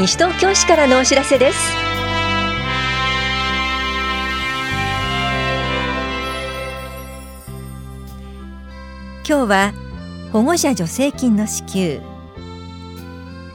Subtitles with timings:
[0.00, 1.58] 西東京市からのお知らせです。
[9.28, 9.74] 今日は
[10.32, 12.00] 保護者助成金の支給。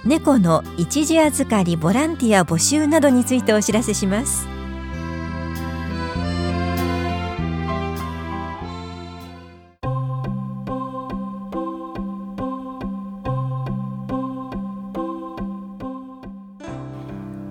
[0.05, 4.55] 猫の一時預かりボランティア募集などについてお知らせします。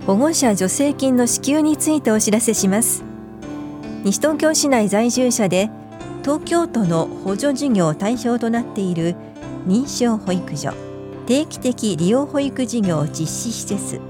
[0.07, 3.03] 保護者助成金の支給についてお知らせします。
[4.05, 5.71] 西東京市内在住者で
[6.23, 9.15] 東京都の補助事業対象となっている
[9.67, 10.73] 認証保育所。
[11.27, 14.01] 定期的利用保育事業実施施設。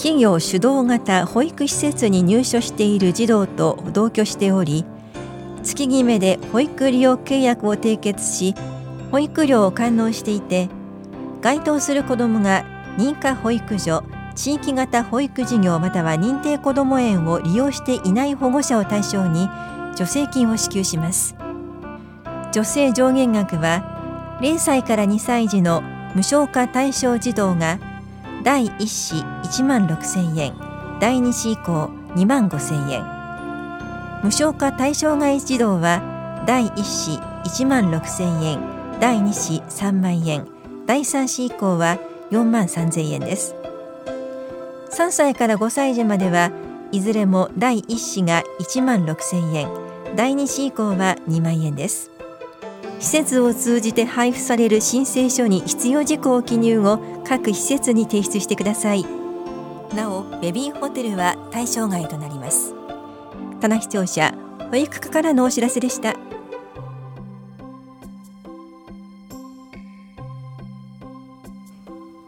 [0.00, 4.86] 企業主導型保育施設に入所している児童と同居しており
[5.62, 8.54] 月決めで保育利用契約を締結し
[9.10, 10.70] 保育料を完納していて
[11.42, 12.64] 該当する子どもが
[12.96, 14.02] 認可保育所
[14.42, 19.50] 地域型保育事業または認定こども園を利用していない保護者を対象に
[19.94, 21.36] 助成金を支給します。
[22.50, 25.82] 助成上限額は0歳から2歳児の
[26.14, 27.78] 無償化対象児童が
[28.42, 29.16] 第1子
[29.60, 30.54] 1万6000円
[31.00, 33.02] 第2子以降2万5000円。
[34.22, 36.00] 無償化対象外児童は
[36.46, 38.58] 第1子1万6000円
[39.00, 40.46] 第2子3万円
[40.86, 41.98] 第3子以降は
[42.30, 43.59] 4万3000円です。
[45.00, 46.52] 3歳から5歳児までは
[46.92, 49.68] いずれも第1子が1万6000円
[50.14, 52.10] 第2子以降は2万円です。
[52.98, 59.06] 施設を通じて配布される申請書に必要事項を記入後各施設に提出してください。
[59.96, 62.74] なおベビーホテルは対象外となります。
[63.62, 64.34] 棚視聴者
[64.70, 66.14] 保育課からのお知らせでした。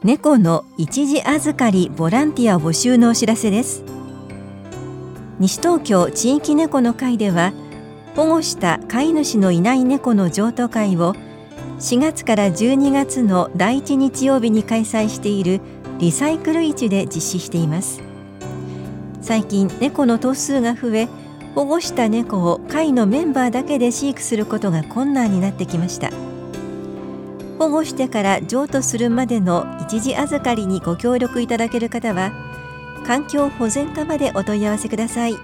[0.05, 3.84] 猫の一時預かりボランティア募集のお知らせです。
[5.39, 7.52] 西東京地域猫の会では
[8.17, 11.14] 保護した飼い主のいない猫の譲渡会を
[11.79, 15.61] 4月から12月の第1日曜日に開催している
[16.01, 18.02] リサイクル市で実施しています。
[19.20, 21.08] 最近猫の頭数が増え
[21.55, 26.11] 保護した猫を会のメンバーだけで飼育することが困難になってきました。
[27.62, 32.33] 保護してから譲渡するまでの一時預かりにご協力いただける方は
[33.06, 35.36] 環境保全課までお問い合わせください。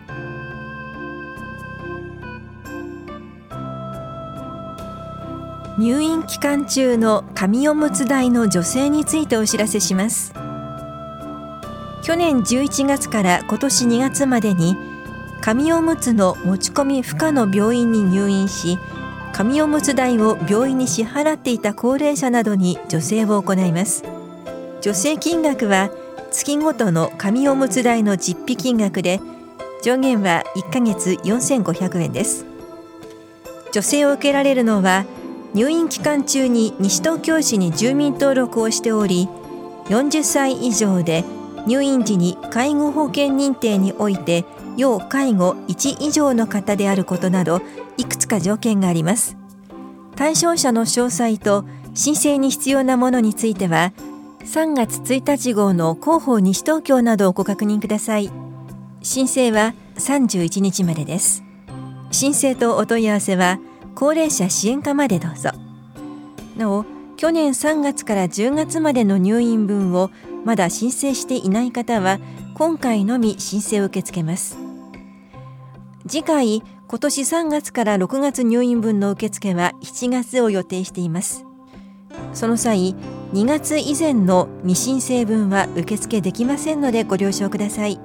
[5.78, 10.32] 入院期間中の紙おむつ代の助成についてお知らせします。
[12.02, 14.76] 去年11月から今年2月までに
[15.40, 18.76] 紙おむつの持ち込み不可の病院に入院し
[19.32, 24.02] 紙おむつ代を病院に支払っていた高齢者などに助成を行います。
[24.80, 25.90] 助成金額は
[26.30, 29.20] 月ごとの紙おむつ代の実費金額で
[29.82, 32.44] 上限は1ヶ月4500円です。
[33.66, 35.04] 助成を受けられるのは
[35.54, 39.28] 入院期間中に西東京市に住民登録をしており
[39.86, 41.24] 40歳以上で
[41.66, 44.44] 入院時に介護保険認定において
[44.78, 47.60] 要介護1以上の方であることなど
[47.96, 49.36] いくつか条件があります。
[50.14, 53.92] 対象者の詳細と申請に必要なものについては
[54.44, 58.30] 3月1日号の広報西東京などをご確認ください。
[59.02, 61.42] 申請は31日までです。
[62.12, 63.58] 申請とお問い合わせは
[63.96, 65.50] 高齢者支援課までどうぞ。
[66.56, 66.84] なお
[67.16, 70.12] 去年3月から10月までの入院分を
[70.44, 72.20] まだ申請していない方は
[72.54, 74.67] 今回のみ申請を受け付けます。
[76.08, 81.44] 次回今年3月から6月入院分の受付は7月を予定しています。
[82.32, 82.96] その際
[83.34, 88.00] 2月以前の未申請分は受付できませんのでご了承ください。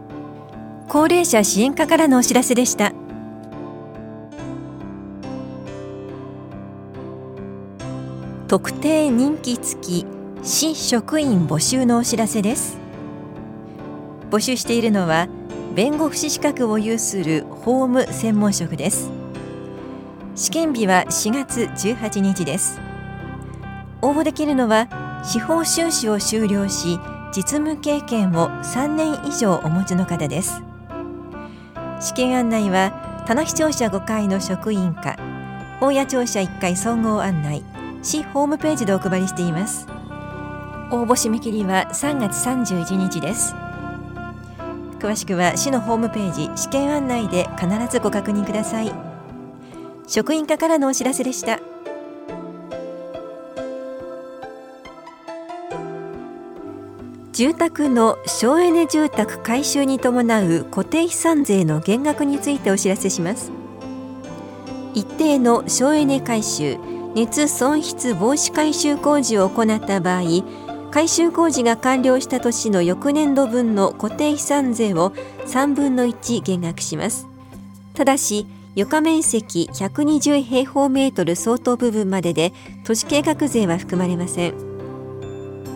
[0.89, 2.91] 高齢者支援課からのお知らせでした。
[8.49, 10.05] 特定任期付き
[10.43, 12.77] 市職員募集のお知らせです。
[14.29, 15.29] 募集しているのは
[15.75, 19.09] 弁護士資格を有する法務専門職です。
[20.35, 22.79] 試験日は4月18日です。
[24.03, 24.87] 応募できるのは
[25.23, 26.99] 司法修士を修了し
[27.35, 30.61] 実務経験を3年以上お持ちの方です。
[31.99, 35.17] 試験案内は棚視聴者5階の職員課
[35.79, 37.63] 法屋庁舎1階総合案内
[38.03, 39.87] 市ホームページでお配りしています。
[40.91, 43.55] 応募締め切りは3月31日です。
[45.03, 48.93] 詳しくは市のホームページ試験案内で必ずご確認ください。
[50.07, 51.59] 職員課からのお知らせでした。
[57.33, 63.51] 住宅の省エネ住宅改修に伴う固定資産税の減額についてお知らせします。
[64.93, 66.77] 一定の省エネ改修
[67.13, 70.21] 熱損失防止改修工事を行った場合
[70.93, 75.11] 改修工事が完了した年の翌年度分の固定資産税を
[75.47, 77.25] 3分の1減額します。
[77.95, 78.45] ただし
[78.75, 82.53] 床面積120平方メートル相当部分までで
[82.83, 84.53] 都市計画税は含まれません。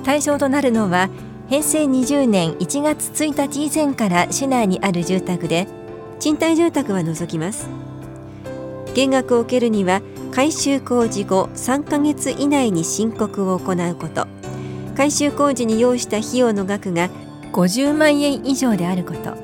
[0.04, 1.10] 対象となるのは
[1.50, 5.68] 平成20年1月1日以前から市内にある住宅で
[6.20, 7.68] 賃貸住宅は除きます。
[8.94, 14.37] 減額を受けるには改修工事後3ヶ月以内に申告を行うこと。
[14.98, 17.12] 改修工事に要した費用の額が
[17.54, 19.38] 50万円以上であること。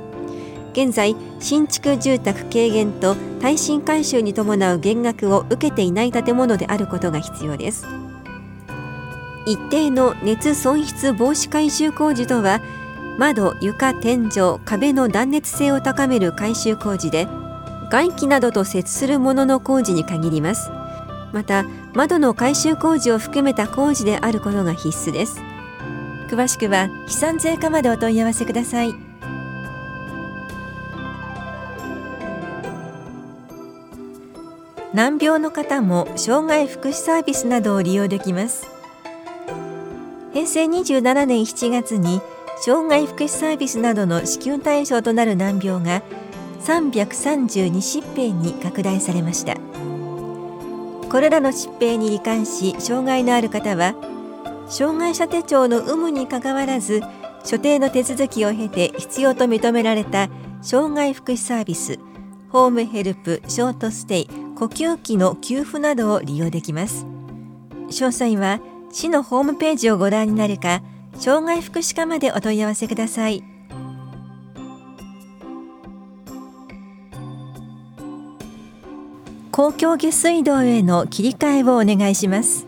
[0.72, 7.86] 現在新築住宅軽減と耐震改修に伴う減額を受けていない建物であることが必要です。
[9.46, 12.60] 一定の熱損失防止改修工事とは
[13.20, 17.28] 窓床天井壁の断熱性を高める改修工事で
[17.92, 20.72] 外気などと接するものの工事に限ります。
[21.34, 25.42] また窓の改修工事を含めた工事であることが必須です。
[26.30, 28.94] 詳しくは飛散税課までお問い合わせください。
[34.94, 38.68] 難病の方も障害福祉サービスなどを利用できます。
[40.34, 42.22] 平成27年7月に
[42.62, 46.04] 障害福祉サービスなどの支給対象となる難病が
[46.62, 49.73] 332疾病に拡大されました。
[51.14, 53.94] これらの疾病に罹患し障害のある方は
[54.68, 57.04] 障害者手帳の有無にかかわらず
[57.46, 60.30] 所定の手続きを経て必要と認められた
[60.64, 62.00] 障害福祉サービス
[62.50, 67.06] ホームヘルプショートステイ呼吸器の給付などを利用できます。
[67.90, 68.60] 詳細は
[68.92, 70.82] 市のホームページをご覧になるか
[71.16, 73.53] 障害福祉課までお問い合わせください。
[79.56, 82.66] 公共下水道への切り替えをお願いします。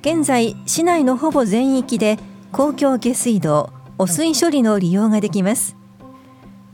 [0.00, 2.18] 現在市内のほぼ全域で
[2.50, 5.76] 公共下水道汚水処理の利用ができます。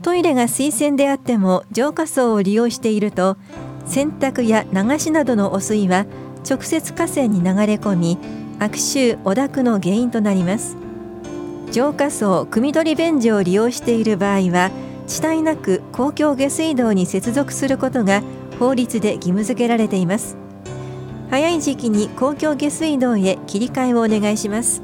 [0.03, 3.35] トイレが水洗であっても浄化槽を利用していると
[3.85, 6.05] 洗濯や流しなどの汚水は
[6.49, 8.17] 直接河川に流れ込み
[8.57, 10.77] 悪臭汚濁の原因となります。
[11.73, 14.71] 浄化槽汲み取り便所を利用している場合は
[15.07, 18.23] 地帯なく公共下水道に接続することが
[18.59, 20.37] 法律で義務付けられています。
[21.29, 24.81] 早い時期に公共下水道へ切り替えをお願いします。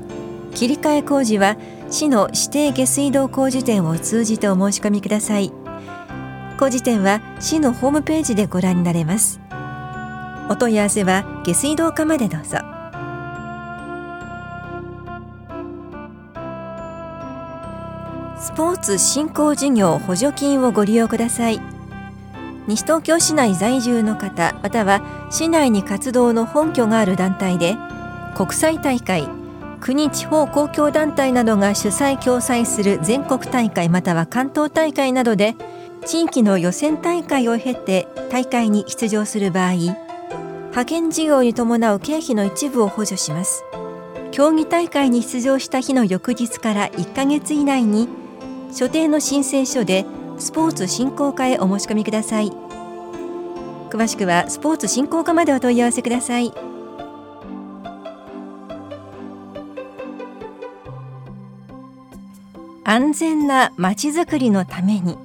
[0.53, 1.57] 切り替え工事は
[1.89, 5.51] 市の指定下水道工事店を通じてお申し込みください。
[6.59, 9.39] 工事店は市のホームページでご覧になれます。
[10.49, 12.59] お問い合わせは下水道課までどうぞ。
[18.37, 21.72] スポーツ振興事業補助金をご利用ください。
[22.67, 27.77] 西東京市内在住の方または市内に活動の本拠がある団体で
[28.35, 29.27] 国際大会
[29.79, 35.55] 国地方公共団体などが主催共催する全国大会または関東大会などで
[36.05, 43.63] 地域の予選大会を経て大会に出場する場合派遣事業に伴う経費の一部を補助します。
[44.33, 48.09] 競技大会に出場した日の翌日から1ヶ月以内に
[48.73, 52.51] 所定の申請書でスポーツ振興課へお申し込みください。
[53.89, 56.51] 詳しくはスポーツ振興課までお問い合わせください。
[62.85, 65.17] 安全なまちづくりのために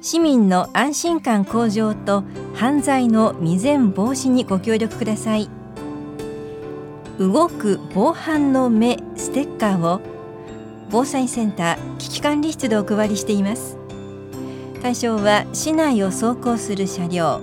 [0.00, 5.50] 市民の安心感向上と犯罪の未然防止にご協力ください。
[7.18, 10.00] 動く防犯の目ステッカーを
[10.90, 13.83] 防災センター危機管理室でお配りしています。
[14.84, 17.40] 対象は市内を走行する車両。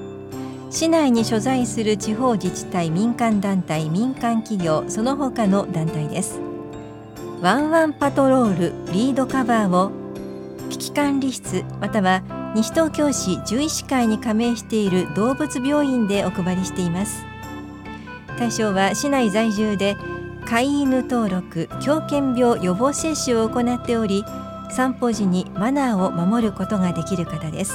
[0.70, 6.40] 市内に所在する地方自治体民間団体民間企業その他の団体です。
[7.42, 9.92] ワンワンパトロールリードカバーを
[10.70, 12.22] 危機管理室または
[12.54, 17.26] 西東京市獣医師会に加盟している動物病院でお配りしています。
[18.38, 19.98] 対象は市内在住で
[20.46, 24.24] 飼い犬登録狂犬病予防接種を行っており
[24.72, 27.74] 散歩時にマナーを守ることができる方です。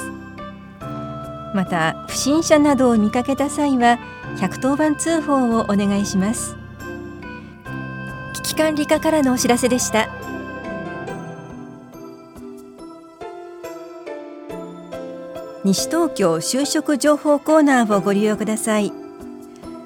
[1.53, 3.97] また不審者などを見かけた際は
[4.37, 6.55] 110番通報をお願いします。
[8.33, 10.09] 危機管理課からのお知らせでした。
[15.63, 18.93] 西東京就職情報コーナーをご利用ください。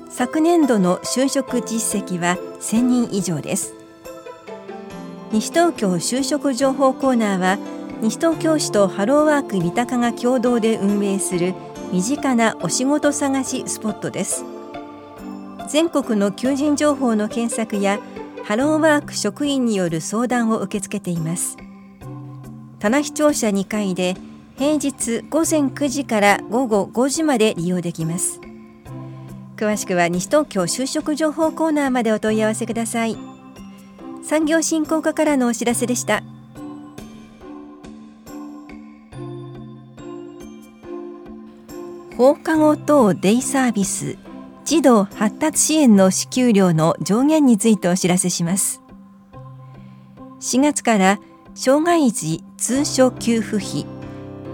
[0.10, 3.81] 昨年度の就職実績は1000人以上です。
[5.34, 7.58] 西東京就職情報コーナーは
[8.02, 11.54] 西東京市とハローワーク三鷹が共同で運営する
[11.92, 14.44] 身近なお仕事探しスポットです。
[15.70, 18.00] 全国の求人情報の検索や
[18.44, 21.56] ハローワーク職員による相談を受け付けています。
[22.80, 24.18] 棚視聴者2階で
[24.58, 28.42] 平日午前9時から午後5時まで利用できます。
[29.56, 33.31] 詳しくは西東京就職情報コーナーまでお問い合わせください。
[34.24, 36.24] 産業振興課からのお知らせでした。
[42.18, 44.18] 放課後等デイサービス
[44.64, 48.82] 児童発達支援の支給量の上限についてお知らせします。
[50.40, 51.20] 4月から
[51.56, 53.86] 障害児通所給付費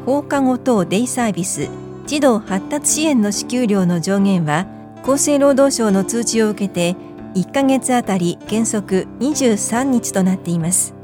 [0.05, 1.69] 放課後等デイサービス
[2.05, 4.65] 児童発達支援の支給量の上限は
[5.03, 6.95] 厚生労働省の通知を受けて
[7.37, 10.95] 1ヶ月あたり原則23日となっています。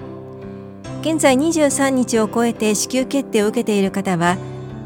[1.02, 4.38] 現在23日を超えて支給決定を受けている方は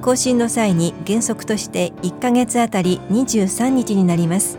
[0.01, 4.57] 更新の際に原則として1ヶ月あたり23日になります。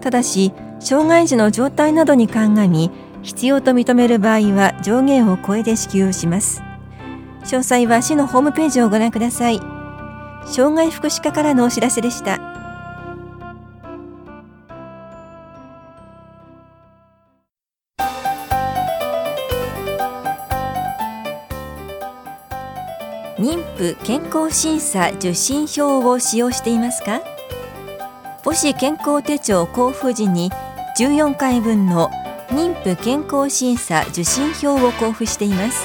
[0.00, 2.90] ただし障害児の状態などに鑑み
[3.22, 6.62] 必要と認める場合は上限を超えて支給をします。
[7.42, 9.60] 詳細は市のホームページをご覧ください。
[10.46, 12.51] 障害福祉課からのお知らせでした。
[23.82, 27.20] 妊婦健康審査受診票を使用していますか？
[28.44, 30.52] 母子健康手帳交付時に
[30.96, 32.08] 14回分の
[32.50, 35.84] 妊婦健康審査受診票を交付しています。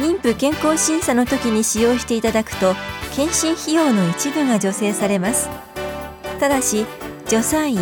[0.00, 2.74] 妊婦健康審査の時に使用していただくと
[3.14, 5.48] 検診費用の一部が助成されます。
[6.40, 6.84] ただし
[7.26, 7.78] 助産院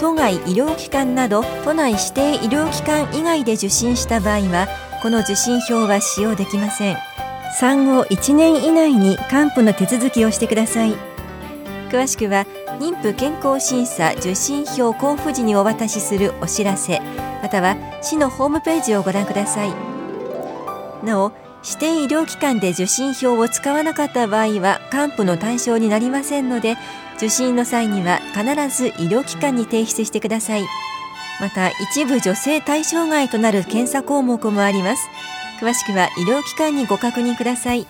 [0.00, 4.68] 都外医療機関など都内指定医療機関以外で受診した場合は
[5.02, 6.96] この受診票は使用できません。
[7.52, 10.94] 産後1年以内に還付の手続きをしてください。
[11.90, 12.46] 詳しくは
[12.78, 17.00] 妊婦健康審査受診票交付時にお渡しするお知らせ
[17.42, 19.72] または市のホームページをご覧ください。
[21.04, 21.32] なお
[21.64, 26.76] 指定医療機関で受診票を使わなかった場合は還付の対象になりませんので
[27.16, 30.62] 受診の際には必ず医療機関に提出してください。
[31.40, 35.08] また一部女性対象外となる検査項目もあります。
[35.60, 37.86] 詳しくは医療機関にご確認ください。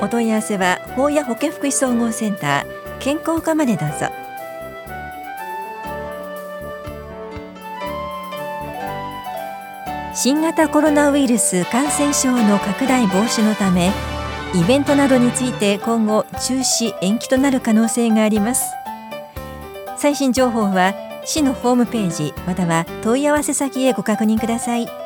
[0.00, 4.10] お問い合わせは法や保健福祉総合センター健康課までどうぞ。
[10.14, 13.92] 新型コロナウイルス感染症の拡大防止のため
[14.54, 18.72] イベントなどについて今後中止延期となる可能性があります。
[19.98, 25.05] 最新情報は市のホームページまたは問い合わせ先へご確認ください。